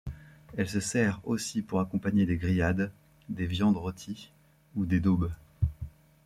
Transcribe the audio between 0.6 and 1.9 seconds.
se sert aussi pour